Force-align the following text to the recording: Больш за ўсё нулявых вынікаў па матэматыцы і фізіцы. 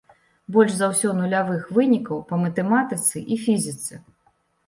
Больш 0.53 0.71
за 0.75 0.87
ўсё 0.93 1.09
нулявых 1.17 1.67
вынікаў 1.77 2.17
па 2.31 2.35
матэматыцы 2.45 3.17
і 3.35 3.37
фізіцы. 3.45 3.93